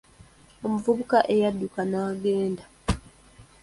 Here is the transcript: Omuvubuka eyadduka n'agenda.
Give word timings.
Omuvubuka 0.63 1.19
eyadduka 1.33 1.81
n'agenda. 1.91 2.63